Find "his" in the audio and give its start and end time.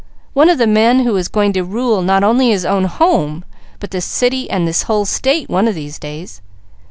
2.49-2.65